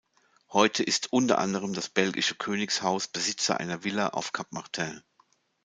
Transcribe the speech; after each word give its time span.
Heute 0.51 0.81
ist 0.81 1.13
unter 1.13 1.37
anderem 1.37 1.73
das 1.73 1.87
belgische 1.87 2.33
Königshaus 2.33 3.07
Besitzer 3.07 3.59
einer 3.59 3.83
Villa 3.83 4.07
auf 4.09 4.31
Cap 4.33 4.47
Martin. 4.51 5.03